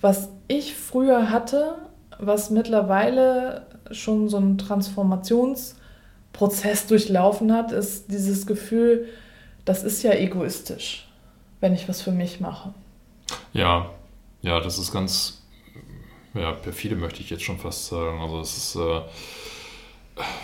[0.02, 1.76] Was ich früher hatte,
[2.18, 9.08] was mittlerweile schon so einen Transformationsprozess durchlaufen hat, ist dieses Gefühl,
[9.66, 11.08] das ist ja egoistisch,
[11.60, 12.74] wenn ich was für mich mache.
[13.54, 13.90] Ja,
[14.42, 15.44] ja, das ist ganz,
[16.34, 18.22] ja, perfide möchte ich jetzt schon fast sagen.
[18.22, 19.02] Also es ist äh,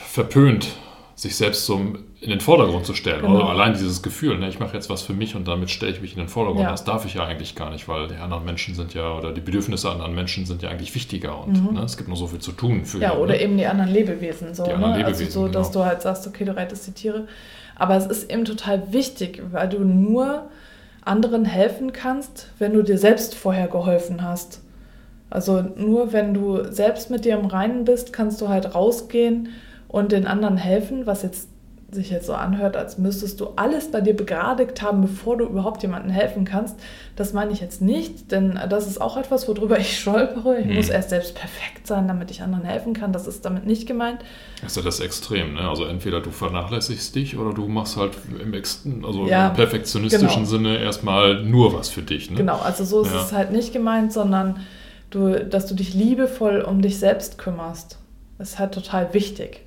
[0.05, 0.75] verpönt,
[1.15, 1.79] sich selbst so
[2.19, 3.21] in den Vordergrund zu stellen.
[3.21, 3.35] Genau.
[3.35, 6.01] Oder allein dieses Gefühl, ne, ich mache jetzt was für mich und damit stelle ich
[6.01, 6.63] mich in den Vordergrund.
[6.63, 6.71] Ja.
[6.71, 9.39] Das darf ich ja eigentlich gar nicht, weil die anderen Menschen sind ja, oder die
[9.39, 11.75] Bedürfnisse anderen Menschen sind ja eigentlich wichtiger und mhm.
[11.75, 13.41] ne, es gibt nur so viel zu tun für Ja, oder ne?
[13.41, 14.53] eben die anderen Lebewesen.
[14.53, 14.97] So, die anderen ne?
[14.99, 15.85] Lebewesen, also so, dass genau.
[15.85, 17.27] du halt sagst, okay, du rettest die Tiere.
[17.77, 20.49] Aber es ist eben total wichtig, weil du nur
[21.01, 24.61] anderen helfen kannst, wenn du dir selbst vorher geholfen hast.
[25.29, 29.49] Also nur wenn du selbst mit dir im Reinen bist, kannst du halt rausgehen
[29.95, 31.47] und den anderen helfen, was jetzt
[31.89, 35.83] sich jetzt so anhört, als müsstest du alles bei dir begradigt haben, bevor du überhaupt
[35.83, 36.75] jemandem helfen kannst.
[37.15, 40.59] Das meine ich jetzt nicht, denn das ist auch etwas, worüber ich stolpere.
[40.59, 40.75] Ich hm.
[40.75, 43.13] muss erst selbst perfekt sein, damit ich anderen helfen kann.
[43.13, 44.19] Das ist damit nicht gemeint.
[44.61, 45.61] Das ist ja das Extrem, ne?
[45.61, 50.45] Also entweder du vernachlässigst dich oder du machst halt im, also ja, im perfektionistischen genau.
[50.45, 52.29] Sinne erstmal nur was für dich.
[52.29, 52.35] Ne?
[52.35, 53.21] Genau, also so ist ja.
[53.21, 54.59] es halt nicht gemeint, sondern
[55.09, 57.97] du, dass du dich liebevoll um dich selbst kümmerst.
[58.37, 59.64] Das ist halt total wichtig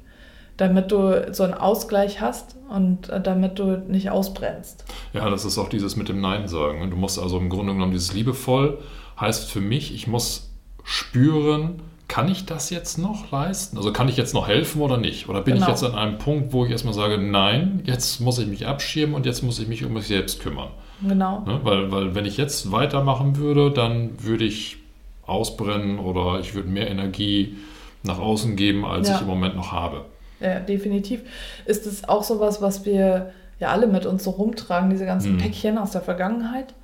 [0.59, 4.85] damit du so einen Ausgleich hast und äh, damit du nicht ausbrennst.
[5.15, 6.91] Ja, das ist auch dieses mit dem Nein sagen.
[6.91, 8.79] Du musst also im Grunde genommen dieses liebevoll
[9.19, 10.51] heißt für mich, ich muss
[10.85, 13.77] spüren, kann ich das jetzt noch leisten?
[13.77, 15.29] Also kann ich jetzt noch helfen oder nicht?
[15.29, 15.67] Oder bin genau.
[15.67, 19.15] ich jetzt an einem Punkt, wo ich erstmal sage, nein, jetzt muss ich mich abschirmen
[19.15, 20.69] und jetzt muss ich mich um mich selbst kümmern.
[21.07, 21.41] Genau.
[21.41, 21.61] Ne?
[21.63, 24.79] Weil, weil wenn ich jetzt weitermachen würde, dann würde ich
[25.27, 27.59] ausbrennen oder ich würde mehr Energie
[28.03, 29.17] nach außen geben, als ja.
[29.17, 30.07] ich im Moment noch habe.
[30.41, 31.23] Ja, definitiv.
[31.65, 35.39] Ist es auch sowas, was wir ja alle mit uns so rumtragen, diese ganzen mhm.
[35.39, 36.75] Päckchen aus der Vergangenheit?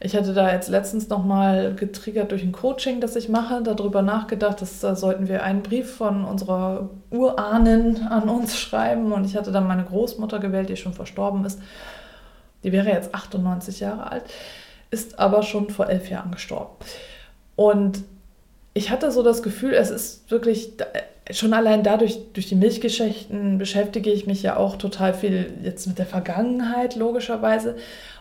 [0.00, 4.60] Ich hatte da jetzt letztens nochmal getriggert durch ein Coaching, das ich mache, darüber nachgedacht,
[4.60, 9.12] dass da sollten wir einen Brief von unserer Urahnen an uns schreiben.
[9.12, 11.60] Und ich hatte dann meine Großmutter gewählt, die schon verstorben ist.
[12.64, 14.24] Die wäre jetzt 98 Jahre alt,
[14.90, 16.74] ist aber schon vor elf Jahren gestorben.
[17.56, 18.02] Und
[18.74, 20.72] ich hatte so das Gefühl, es ist wirklich
[21.30, 25.98] schon allein dadurch, durch die Milchgeschichten beschäftige ich mich ja auch total viel jetzt mit
[25.98, 27.76] der Vergangenheit, logischerweise.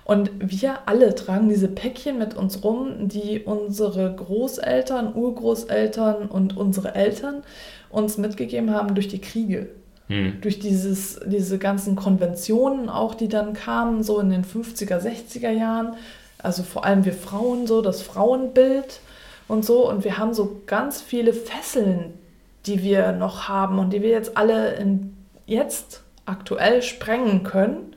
[0.05, 6.95] Und wir alle tragen diese Päckchen mit uns rum, die unsere Großeltern, Urgroßeltern und unsere
[6.95, 7.43] Eltern
[7.89, 9.69] uns mitgegeben haben durch die Kriege.
[10.07, 10.39] Hm.
[10.41, 15.95] Durch dieses, diese ganzen Konventionen auch, die dann kamen, so in den 50er, 60er Jahren.
[16.37, 18.99] Also vor allem wir Frauen, so das Frauenbild
[19.47, 19.89] und so.
[19.89, 22.13] Und wir haben so ganz viele Fesseln,
[22.65, 27.95] die wir noch haben und die wir jetzt alle in, jetzt aktuell sprengen können,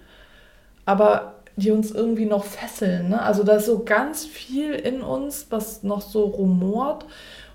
[0.85, 3.09] aber die uns irgendwie noch fesseln.
[3.09, 3.23] Ne?
[3.23, 7.07] Also da ist so ganz viel in uns, was noch so rumort.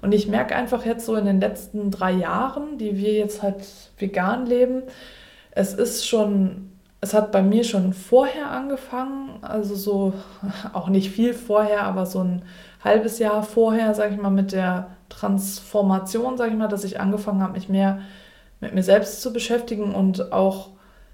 [0.02, 3.64] Und ich merke einfach jetzt so in den letzten drei Jahren, die wir jetzt halt
[4.00, 4.84] vegan leben,
[5.52, 6.71] es ist schon,
[7.02, 10.14] es hat bei mir schon vorher angefangen, also so,
[10.74, 12.44] auch nicht viel vorher, aber so ein
[12.84, 17.42] halbes Jahr vorher, sage ich mal, mit der Transformation, sage ich mal, dass ich angefangen
[17.42, 18.00] habe, mich mehr
[18.60, 20.70] mit mir selbst zu beschäftigen und auch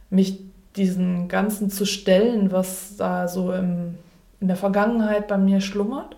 [0.10, 0.42] mich
[0.76, 3.98] diesen Ganzen zu stellen, was da so im,
[4.42, 6.18] in der Vergangenheit bei mir schlummert.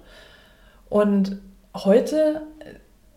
[0.89, 1.37] Und
[1.75, 2.41] heute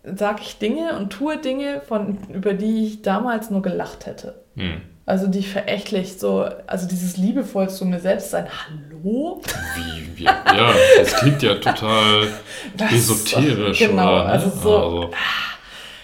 [0.04, 4.42] sage ich Dinge und tue Dinge, von, über die ich damals nur gelacht hätte.
[4.56, 4.82] Hm.
[5.04, 9.40] Also die verächtlich, so, also dieses liebevoll zu mir selbst sein, hallo?
[9.74, 12.28] Wie, wie ja, das klingt ja total
[12.76, 13.80] das, esoterisch.
[13.80, 14.30] Genau, oder, ne?
[14.30, 14.76] also so.
[14.76, 15.10] Also.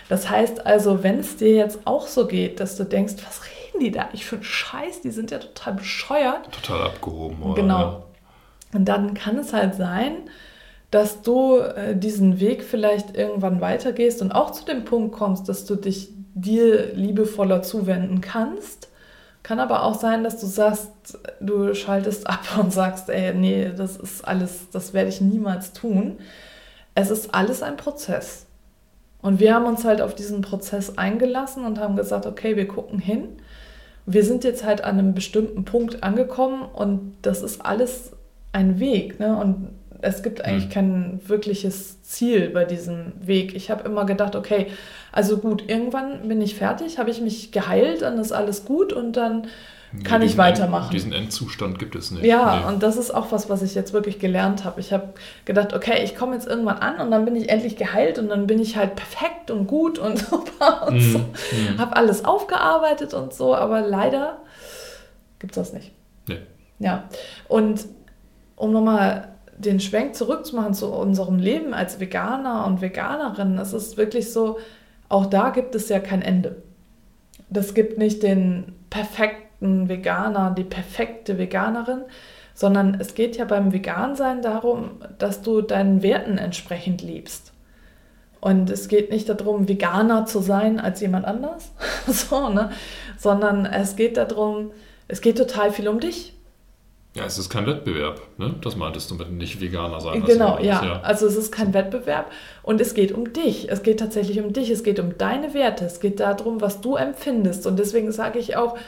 [0.08, 3.84] Das heißt also, wenn es dir jetzt auch so geht, dass du denkst, was reden
[3.84, 4.08] die da?
[4.12, 6.50] Ich finde Scheiß, die sind ja total bescheuert.
[6.50, 7.54] Total abgehoben, oder?
[7.54, 8.04] Genau.
[8.72, 10.12] Und dann kann es halt sein,
[10.90, 15.66] dass du äh, diesen Weg vielleicht irgendwann weitergehst und auch zu dem Punkt kommst, dass
[15.66, 18.87] du dich dir liebevoller zuwenden kannst.
[19.48, 20.90] Kann aber auch sein, dass du sagst,
[21.40, 26.18] du schaltest ab und sagst, ey, nee, das ist alles, das werde ich niemals tun.
[26.94, 28.44] Es ist alles ein Prozess.
[29.22, 32.98] Und wir haben uns halt auf diesen Prozess eingelassen und haben gesagt, okay, wir gucken
[32.98, 33.40] hin.
[34.04, 38.12] Wir sind jetzt halt an einem bestimmten Punkt angekommen und das ist alles
[38.52, 39.18] ein Weg.
[39.18, 39.34] Ne?
[39.34, 40.70] Und es gibt eigentlich hm.
[40.70, 43.54] kein wirkliches Ziel bei diesem Weg.
[43.54, 44.68] Ich habe immer gedacht, okay,
[45.12, 49.16] also gut, irgendwann bin ich fertig, habe ich mich geheilt, dann ist alles gut und
[49.16, 49.48] dann
[50.04, 50.84] kann ich weitermachen.
[50.84, 52.24] End, diesen Endzustand gibt es nicht.
[52.24, 52.72] Ja, nee.
[52.72, 54.80] und das ist auch was, was ich jetzt wirklich gelernt habe.
[54.80, 55.14] Ich habe
[55.46, 58.46] gedacht, okay, ich komme jetzt irgendwann an und dann bin ich endlich geheilt und dann
[58.46, 61.18] bin ich halt perfekt und gut und super und mm, so.
[61.18, 61.78] Mm.
[61.78, 64.42] Habe alles aufgearbeitet und so, aber leider
[65.38, 65.92] gibt es das nicht.
[66.26, 66.40] Nee.
[66.78, 67.08] Ja,
[67.48, 67.86] und
[68.56, 74.32] um nochmal den Schwenk zurückzumachen zu unserem Leben als Veganer und Veganerin, es ist wirklich
[74.32, 74.58] so,
[75.08, 76.62] auch da gibt es ja kein Ende.
[77.50, 82.02] Das gibt nicht den perfekten Veganer, die perfekte Veganerin,
[82.54, 87.52] sondern es geht ja beim Vegansein darum, dass du deinen Werten entsprechend liebst.
[88.40, 91.72] Und es geht nicht darum, Veganer zu sein als jemand anders,
[92.06, 92.70] so, ne?
[93.16, 94.70] sondern es geht darum,
[95.08, 96.37] es geht total viel um dich.
[97.18, 98.54] Ja, es ist kein Wettbewerb, ne?
[98.62, 100.24] Das meintest du mit nicht Veganer sein.
[100.24, 100.84] Genau, ja.
[100.84, 101.00] ja.
[101.02, 102.30] Also es ist kein Wettbewerb
[102.62, 103.70] und es geht um dich.
[103.70, 104.70] Es geht tatsächlich um dich.
[104.70, 105.84] Es geht um deine Werte.
[105.84, 107.66] Es geht darum, was du empfindest.
[107.66, 108.78] Und deswegen sage ich auch,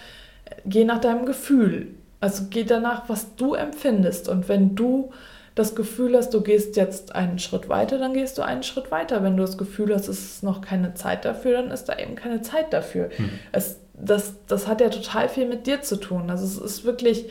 [0.65, 1.89] geh nach deinem Gefühl.
[2.21, 4.29] Also geh danach, was du empfindest.
[4.29, 5.11] Und wenn du
[5.55, 9.23] das Gefühl hast, du gehst jetzt einen Schritt weiter, dann gehst du einen Schritt weiter.
[9.23, 12.15] Wenn du das Gefühl hast, es ist noch keine Zeit dafür, dann ist da eben
[12.15, 13.11] keine Zeit dafür.
[13.17, 13.31] Hm.
[13.53, 16.31] Es, das, das hat ja total viel mit dir zu tun.
[16.31, 17.27] Also es ist wirklich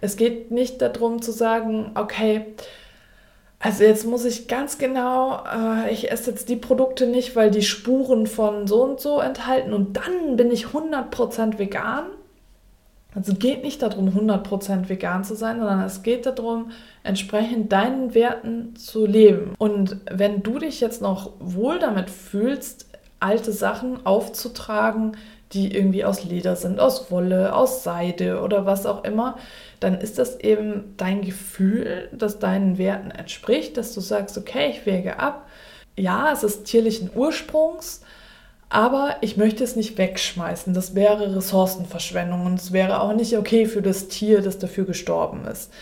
[0.00, 2.46] es geht nicht darum zu sagen, okay,
[3.60, 7.62] also jetzt muss ich ganz genau, äh, ich esse jetzt die Produkte nicht, weil die
[7.62, 12.04] Spuren von so und so enthalten und dann bin ich 100% vegan.
[13.14, 16.70] Also geht nicht darum, 100% vegan zu sein, sondern es geht darum,
[17.02, 19.54] entsprechend deinen Werten zu leben.
[19.58, 22.86] Und wenn du dich jetzt noch wohl damit fühlst,
[23.18, 25.16] alte Sachen aufzutragen,
[25.52, 29.36] die irgendwie aus Leder sind, aus Wolle, aus Seide oder was auch immer,
[29.80, 34.86] dann ist das eben dein Gefühl, das deinen Werten entspricht, dass du sagst, okay, ich
[34.86, 35.46] wäge ab.
[35.96, 38.02] Ja, es ist tierlichen Ursprungs,
[38.68, 40.74] aber ich möchte es nicht wegschmeißen.
[40.74, 45.46] Das wäre Ressourcenverschwendung und es wäre auch nicht okay für das Tier, das dafür gestorben
[45.46, 45.72] ist.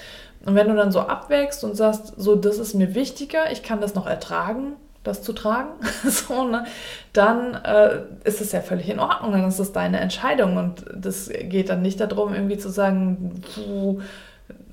[0.45, 3.81] Und wenn du dann so abwägst und sagst, so, das ist mir wichtiger, ich kann
[3.81, 4.75] das noch ertragen,
[5.07, 5.71] das zu tragen,
[6.05, 6.67] so, ne?
[7.13, 11.31] dann äh, ist es ja völlig in Ordnung, dann ist es deine Entscheidung und das
[11.43, 14.01] geht dann nicht darum, irgendwie zu sagen, du,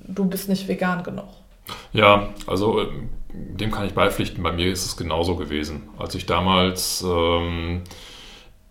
[0.08, 1.28] du bist nicht vegan genug.
[1.94, 2.88] Ja, also äh,
[3.34, 4.44] dem kann ich beipflichten.
[4.44, 5.84] Bei mir ist es genauso gewesen.
[5.98, 7.82] Als ich damals, ähm,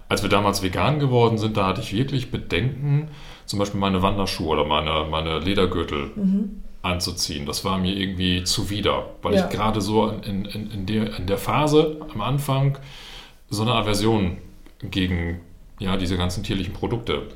[0.08, 3.08] als wir damals vegan geworden sind, da hatte ich wirklich Bedenken,
[3.46, 6.10] zum Beispiel meine Wanderschuhe oder meine, meine Ledergürtel.
[6.14, 7.46] Mhm anzuziehen.
[7.46, 9.44] Das war mir irgendwie zuwider, weil ja.
[9.44, 12.78] ich gerade so in, in, in, der, in der Phase am Anfang
[13.48, 14.38] so eine Aversion
[14.82, 15.40] gegen
[15.78, 17.28] ja, diese ganzen tierlichen Produkte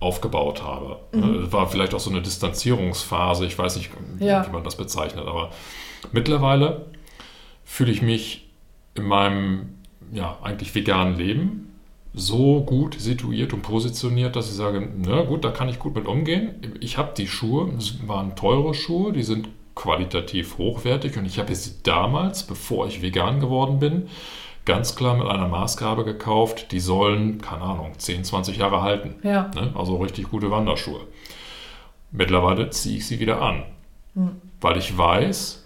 [0.00, 0.98] aufgebaut habe.
[1.12, 1.50] Mhm.
[1.50, 4.46] War vielleicht auch so eine Distanzierungsphase, ich weiß nicht, ja.
[4.46, 5.50] wie man das bezeichnet, aber
[6.12, 6.86] mittlerweile
[7.64, 8.46] fühle ich mich
[8.94, 9.78] in meinem
[10.12, 11.73] ja, eigentlich veganen Leben
[12.14, 16.06] so gut situiert und positioniert, dass ich sage, na gut, da kann ich gut mit
[16.06, 16.76] umgehen.
[16.80, 21.54] Ich habe die Schuhe, es waren teure Schuhe, die sind qualitativ hochwertig und ich habe
[21.54, 24.08] sie damals, bevor ich vegan geworden bin,
[24.64, 29.16] ganz klar mit einer Maßgabe gekauft, die sollen, keine Ahnung, 10, 20 Jahre halten.
[29.24, 29.50] Ja.
[29.54, 29.72] Ne?
[29.74, 31.00] Also richtig gute Wanderschuhe.
[32.12, 33.64] Mittlerweile ziehe ich sie wieder an,
[34.14, 34.40] hm.
[34.60, 35.63] weil ich weiß,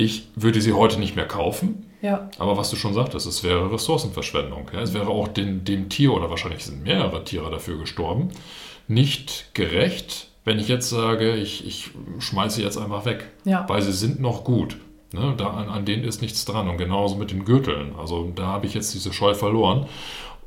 [0.00, 2.30] ich würde sie heute nicht mehr kaufen, ja.
[2.38, 4.70] Aber was du schon sagtest, es wäre Ressourcenverschwendung.
[4.72, 4.80] Ja?
[4.80, 8.30] Es wäre auch den, dem Tier, oder wahrscheinlich sind mehrere Tiere dafür gestorben,
[8.88, 13.28] nicht gerecht, wenn ich jetzt sage, ich, ich schmeiße sie jetzt einfach weg.
[13.44, 13.68] Ja.
[13.68, 14.78] Weil sie sind noch gut.
[15.12, 15.34] Ne?
[15.36, 16.68] Da, an, an denen ist nichts dran.
[16.68, 17.94] Und genauso mit den Gürteln.
[17.98, 19.86] Also da habe ich jetzt diese Scheu verloren.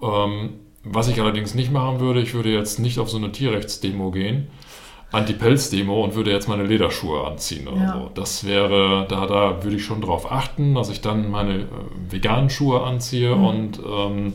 [0.02, 4.12] Ähm, was ich allerdings nicht machen würde, ich würde jetzt nicht auf so eine Tierrechtsdemo
[4.12, 4.48] gehen,
[5.14, 7.94] Anti-Pelz-Demo und würde jetzt meine Lederschuhe anziehen oder Ja.
[7.94, 8.12] so.
[8.16, 11.66] Das wäre, da, da würde ich schon drauf achten, dass ich dann meine äh,
[12.10, 13.46] veganen Schuhe anziehe Mhm.
[13.46, 14.34] und ähm,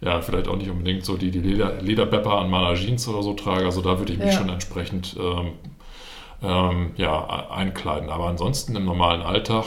[0.00, 3.32] ja, vielleicht auch nicht unbedingt so die, die Leder, Lederbepper an meiner Jeans oder so
[3.34, 3.64] trage.
[3.64, 4.38] Also da würde ich mich Ja.
[4.38, 5.52] schon entsprechend ähm,
[6.42, 8.10] ähm, ja, einkleiden.
[8.10, 9.64] Aber ansonsten im normalen Alltag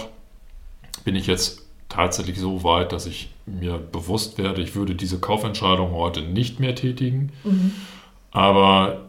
[1.03, 5.91] bin ich jetzt tatsächlich so weit, dass ich mir bewusst werde, ich würde diese Kaufentscheidung
[5.93, 7.31] heute nicht mehr tätigen.
[7.43, 7.71] Mhm.
[8.31, 9.05] Aber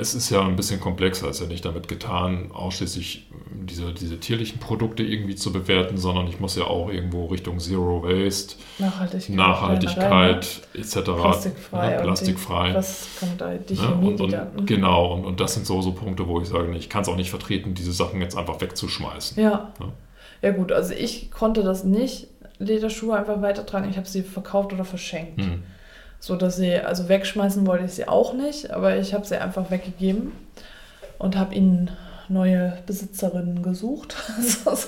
[0.00, 1.28] es ist ja ein bisschen komplexer.
[1.28, 3.26] Es ist ja nicht damit getan, ausschließlich
[3.68, 8.02] diese, diese tierlichen Produkte irgendwie zu bewerten, sondern ich muss ja auch irgendwo Richtung Zero
[8.04, 9.36] Waste, Nachhaltigkeit.
[9.36, 10.96] Nachhaltigkeit etc.
[10.96, 11.02] ne?
[11.02, 11.90] Plastikfrei.
[11.92, 12.68] Ja, und plastikfrei.
[12.70, 13.54] Die, was kommt da?
[13.54, 13.80] Die Ne?
[13.80, 14.46] Chemie, Und, die da.
[14.56, 17.08] und, genau, und, und das sind so, so Punkte, wo ich sage, ich kann es
[17.08, 19.42] auch nicht vertreten, diese Sachen jetzt einfach wegzuschmeißen.
[19.42, 19.72] Ja.
[19.80, 19.92] Ja.
[20.40, 22.28] Ja gut, also ich konnte das nicht,
[22.60, 23.90] Lederschuhe einfach weitertragen.
[23.90, 25.40] Ich habe sie verkauft oder verschenkt.
[25.40, 25.64] Hm.
[26.20, 29.70] So dass sie, also wegschmeißen wollte ich sie auch nicht, aber ich habe sie einfach
[29.70, 30.32] weggegeben
[31.18, 31.90] und habe ihnen
[32.28, 34.16] neue Besitzerinnen gesucht.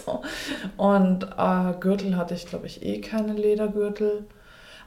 [0.77, 4.25] Und äh, Gürtel hatte ich, glaube ich, eh keine Ledergürtel.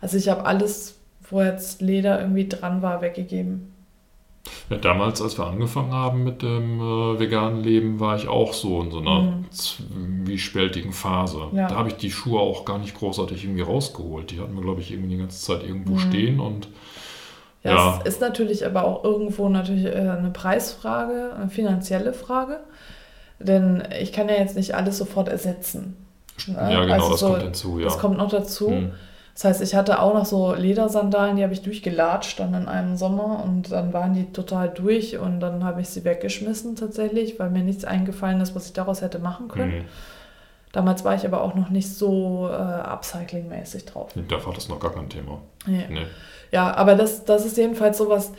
[0.02, 3.73] Also ich habe alles, wo jetzt Leder irgendwie dran war, weggegeben.
[4.70, 8.82] Ja, damals, als wir angefangen haben mit dem äh, veganen Leben, war ich auch so
[8.82, 9.46] in so einer Mhm.
[9.52, 11.48] zwiespältigen Phase.
[11.54, 11.68] Ja.
[11.68, 14.32] Da habe ich die Schuhe auch gar nicht großartig irgendwie rausgeholt.
[14.32, 16.00] Die hatten wir, glaube ich, irgendwie die ganze Zeit irgendwo Mhm.
[16.00, 16.68] stehen und
[17.66, 18.00] Ja, Ja.
[18.04, 22.60] es ist natürlich aber auch irgendwo natürlich äh, eine Preisfrage, eine finanzielle Frage.
[23.40, 25.96] Denn ich kann ja jetzt nicht alles sofort ersetzen.
[26.48, 26.56] ne?
[26.58, 27.86] ja, genau, Also das so- kommt hinzu, ja.
[27.86, 28.70] Das kommt noch dazu.
[28.70, 28.92] Hm.
[29.34, 32.98] Das heißt, ich hatte auch noch so Ledersandalen, die habe ich durchgelatscht dann in einem
[32.98, 37.50] Sommer und dann waren die total durch und dann habe ich sie weggeschmissen tatsächlich, weil
[37.50, 39.72] mir nichts eingefallen ist, was ich daraus hätte machen können.
[39.72, 39.86] Hm.
[40.72, 44.12] Damals war ich aber auch noch nicht so äh, upcycling-mäßig drauf.
[44.28, 45.40] Da war das noch gar kein Thema.
[45.66, 45.86] Nee.
[45.90, 46.06] Nee.
[46.52, 48.32] Ja, aber das, das ist jedenfalls sowas,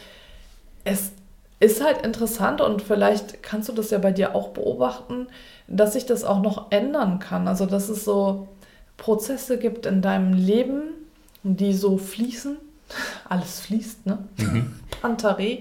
[0.85, 1.13] es
[1.59, 5.29] ist halt interessant und vielleicht kannst du das ja bei dir auch beobachten,
[5.67, 7.49] dass sich das auch noch ändern kann.
[7.49, 8.49] Also, dass es so
[8.97, 10.83] Prozesse gibt in deinem Leben,
[11.43, 12.57] die so fließen.
[13.29, 14.19] Alles fließt, ne?
[14.37, 14.75] Mhm.
[15.01, 15.59] Pantare.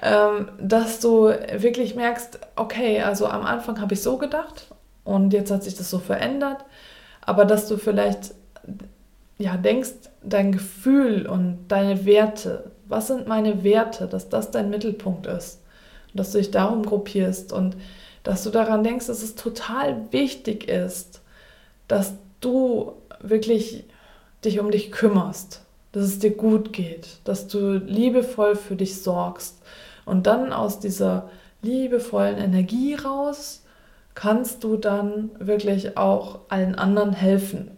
[0.00, 4.68] Ähm, dass du wirklich merkst, okay, also am Anfang habe ich so gedacht
[5.02, 6.64] und jetzt hat sich das so verändert,
[7.22, 8.32] aber dass du vielleicht
[9.38, 9.90] ja, denkst,
[10.22, 15.60] dein Gefühl und deine Werte, was sind meine Werte, dass das dein Mittelpunkt ist
[16.12, 17.76] und dass du dich darum gruppierst und
[18.24, 21.22] dass du daran denkst, dass es total wichtig ist,
[21.86, 23.84] dass du wirklich
[24.44, 29.62] dich um dich kümmerst, dass es dir gut geht, dass du liebevoll für dich sorgst
[30.04, 31.28] und dann aus dieser
[31.62, 33.62] liebevollen Energie raus
[34.14, 37.70] kannst du dann wirklich auch allen anderen helfen.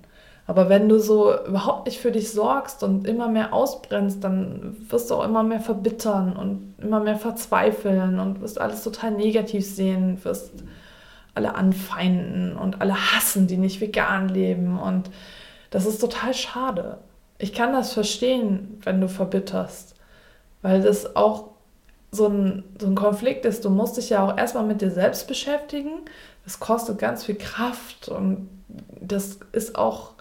[0.46, 5.10] Aber wenn du so überhaupt nicht für dich sorgst und immer mehr ausbrennst, dann wirst
[5.10, 10.18] du auch immer mehr verbittern und immer mehr verzweifeln und wirst alles total negativ sehen,
[10.24, 10.50] wirst
[11.40, 14.78] alle anfeinden und alle hassen, die nicht vegan leben.
[14.78, 15.10] Und
[15.70, 16.98] das ist total schade.
[17.38, 19.94] Ich kann das verstehen, wenn du verbitterst,
[20.60, 21.48] weil das auch
[22.12, 23.64] so ein, so ein Konflikt ist.
[23.64, 25.90] Du musst dich ja auch erstmal mit dir selbst beschäftigen.
[26.44, 28.48] Das kostet ganz viel Kraft und
[29.00, 30.12] das ist auch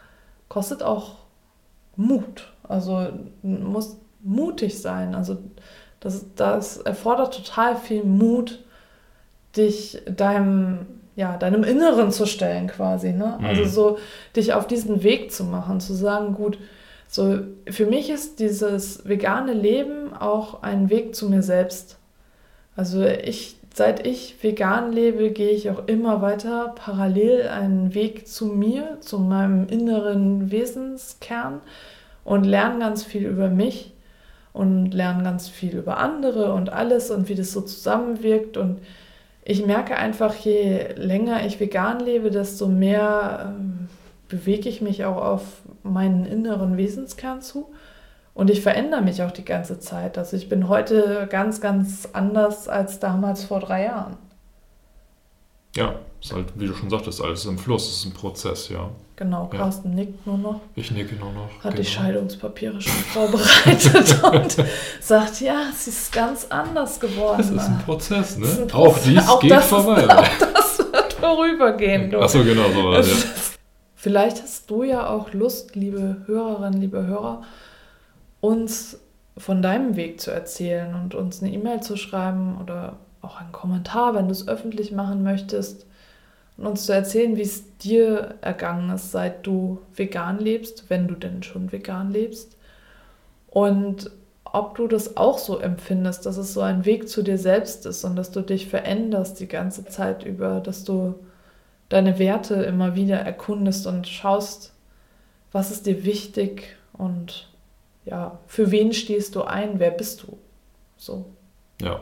[0.47, 1.17] kostet auch
[1.97, 2.51] Mut.
[2.63, 3.10] Also
[3.43, 5.15] du musst mutig sein.
[5.15, 5.38] Also
[5.99, 8.63] das, das erfordert total viel Mut,
[9.55, 13.12] dich deinem, ja, deinem Inneren zu stellen quasi.
[13.12, 13.36] Ne?
[13.39, 13.45] Mhm.
[13.45, 13.97] Also so
[14.38, 16.58] dich auf diesen Weg zu machen, zu sagen, gut,
[17.10, 21.97] so für mich ist dieses vegane Leben auch ein Weg zu mir selbst.
[22.77, 28.45] Also ich, seit ich vegan lebe, gehe ich auch immer weiter parallel einen Weg zu
[28.45, 31.60] mir, zu meinem inneren Wesenskern
[32.23, 33.91] und lerne ganz viel über mich
[34.53, 38.56] und lerne ganz viel über andere und alles und wie das so zusammenwirkt.
[38.56, 38.79] Und
[39.50, 43.89] ich merke einfach, je länger ich vegan lebe, desto mehr ähm,
[44.27, 45.41] bewege ich mich auch auf
[45.81, 47.73] meinen inneren Wesenskern zu.
[48.35, 50.19] Und ich verändere mich auch die ganze Zeit.
[50.19, 54.17] Also ich bin heute ganz, ganz anders als damals vor drei Jahren.
[55.75, 58.89] Ja, ist halt, wie du schon sagtest, alles im Fluss, ist ein Prozess, ja.
[59.15, 59.59] Genau, Ja.
[59.59, 61.49] Carsten nickt nur noch, Ich nicke nur noch.
[61.63, 61.89] hat die genau.
[61.89, 64.57] Scheidungspapiere schon vorbereitet und
[65.01, 67.37] sagt, ja, sie ist ganz anders geworden.
[67.39, 68.47] Das ist ein Prozess, ne?
[68.47, 69.03] Ein Auch Prozess.
[69.03, 70.07] dies Auch geht das ist- vorbei.
[70.17, 72.09] auch das wird vorübergehen.
[72.11, 72.19] Du.
[72.19, 72.83] Achso, genau so.
[72.85, 73.29] war das, ja.
[73.95, 77.41] Vielleicht hast du ja auch Lust, liebe Hörerinnen, liebe Hörer,
[78.39, 78.99] uns
[79.37, 84.15] von deinem Weg zu erzählen und uns eine E-Mail zu schreiben oder auch einen Kommentar,
[84.15, 85.85] wenn du es öffentlich machen möchtest.
[86.65, 91.43] Uns zu erzählen, wie es dir ergangen ist, seit du vegan lebst, wenn du denn
[91.43, 92.57] schon vegan lebst.
[93.47, 94.12] Und
[94.43, 98.03] ob du das auch so empfindest, dass es so ein Weg zu dir selbst ist
[98.03, 101.15] und dass du dich veränderst die ganze Zeit über, dass du
[101.87, 104.73] deine Werte immer wieder erkundest und schaust,
[105.51, 107.49] was ist dir wichtig und
[108.05, 110.37] ja, für wen stehst du ein, wer bist du?
[110.97, 111.25] So.
[111.81, 112.01] Ja.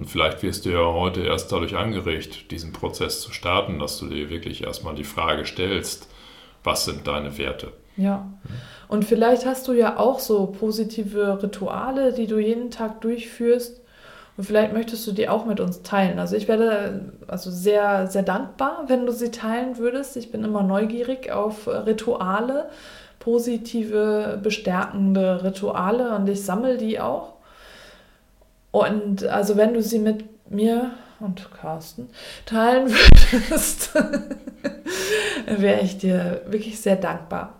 [0.00, 4.06] Und vielleicht wirst du ja heute erst dadurch angeregt, diesen Prozess zu starten, dass du
[4.06, 6.08] dir wirklich erstmal die Frage stellst,
[6.64, 7.74] was sind deine Werte?
[7.98, 8.32] Ja.
[8.88, 13.82] Und vielleicht hast du ja auch so positive Rituale, die du jeden Tag durchführst.
[14.38, 16.18] Und vielleicht möchtest du die auch mit uns teilen.
[16.18, 20.16] Also ich werde also sehr, sehr dankbar, wenn du sie teilen würdest.
[20.16, 22.70] Ich bin immer neugierig auf Rituale,
[23.18, 27.34] positive, bestärkende Rituale und ich sammle die auch.
[28.70, 32.08] Und also wenn du sie mit mir und Carsten
[32.46, 33.94] teilen würdest,
[35.46, 37.54] wäre ich dir wirklich sehr dankbar.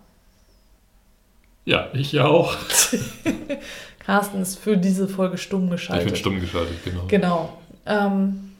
[1.64, 2.56] Ja, ich auch.
[4.00, 6.06] Carsten ist für diese Folge stumm geschaltet.
[6.06, 7.04] Ich bin stumm geschaltet, genau.
[7.06, 7.58] Genau.
[7.86, 8.52] Ähm,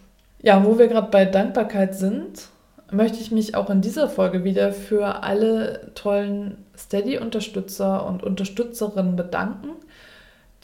[0.42, 2.48] ja, wo wir gerade bei Dankbarkeit sind,
[2.90, 9.70] möchte ich mich auch in dieser Folge wieder für alle tollen Steady-Unterstützer und Unterstützerinnen bedanken,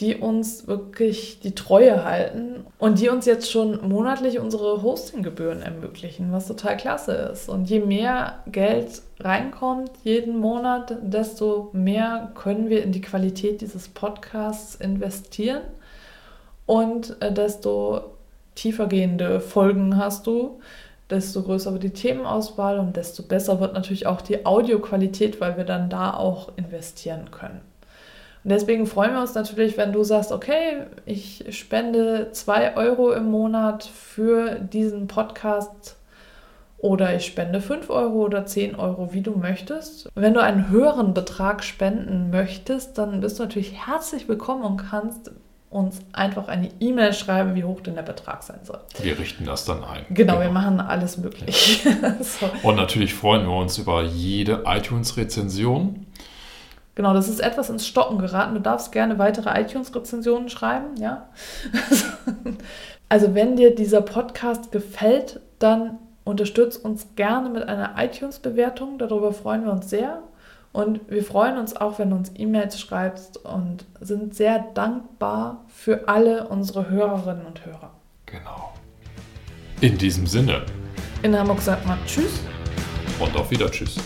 [0.01, 6.33] die uns wirklich die Treue halten und die uns jetzt schon monatlich unsere Hostinggebühren ermöglichen,
[6.33, 7.49] was total klasse ist.
[7.49, 13.89] Und je mehr Geld reinkommt jeden Monat, desto mehr können wir in die Qualität dieses
[13.89, 15.63] Podcasts investieren
[16.67, 18.17] und äh, desto
[18.55, 20.61] tiefergehende Folgen hast du,
[21.09, 25.65] desto größer wird die Themenauswahl und desto besser wird natürlich auch die Audioqualität, weil wir
[25.65, 27.61] dann da auch investieren können.
[28.47, 33.29] Und deswegen freuen wir uns natürlich, wenn du sagst, okay, ich spende 2 Euro im
[33.29, 35.97] Monat für diesen Podcast
[36.79, 40.09] oder ich spende 5 Euro oder 10 Euro, wie du möchtest.
[40.15, 45.33] Wenn du einen höheren Betrag spenden möchtest, dann bist du natürlich herzlich willkommen und kannst
[45.69, 48.79] uns einfach eine E-Mail schreiben, wie hoch denn der Betrag sein soll.
[49.03, 50.05] Wir richten das dann ein.
[50.11, 50.41] Genau, genau.
[50.45, 51.85] wir machen alles möglich.
[52.21, 52.49] so.
[52.63, 56.06] Und natürlich freuen wir uns über jede iTunes-Rezension.
[56.97, 58.55] Genau, das ist etwas ins Stocken geraten.
[58.55, 61.29] Du darfst gerne weitere iTunes-Rezensionen schreiben, ja.
[63.11, 68.99] also wenn dir dieser Podcast gefällt, dann unterstützt uns gerne mit einer iTunes-Bewertung.
[68.99, 70.23] Darüber freuen wir uns sehr.
[70.73, 76.09] Und wir freuen uns auch, wenn du uns E-Mails schreibst und sind sehr dankbar für
[76.09, 77.93] alle unsere Hörerinnen und Hörer.
[78.25, 78.73] Genau.
[79.83, 80.65] In diesem Sinne.
[81.23, 82.41] In Hamburg sagt man Tschüss.
[83.21, 83.97] Und auf wieder Tschüss.